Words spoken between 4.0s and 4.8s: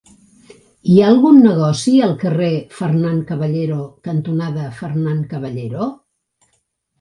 cantonada